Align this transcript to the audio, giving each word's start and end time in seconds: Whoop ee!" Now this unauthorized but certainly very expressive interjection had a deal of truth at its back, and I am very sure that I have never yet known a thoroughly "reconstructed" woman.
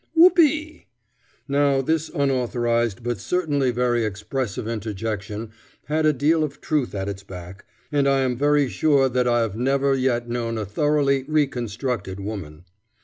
Whoop 0.15 0.39
ee!" 0.39 0.87
Now 1.47 1.83
this 1.83 2.09
unauthorized 2.09 3.03
but 3.03 3.19
certainly 3.19 3.69
very 3.69 4.03
expressive 4.03 4.67
interjection 4.67 5.51
had 5.85 6.07
a 6.07 6.11
deal 6.11 6.43
of 6.43 6.59
truth 6.59 6.95
at 6.95 7.07
its 7.07 7.21
back, 7.21 7.65
and 7.91 8.09
I 8.09 8.21
am 8.21 8.35
very 8.35 8.67
sure 8.67 9.09
that 9.09 9.27
I 9.27 9.41
have 9.41 9.55
never 9.55 9.93
yet 9.93 10.27
known 10.27 10.57
a 10.57 10.65
thoroughly 10.65 11.23
"reconstructed" 11.27 12.19
woman. 12.19 12.63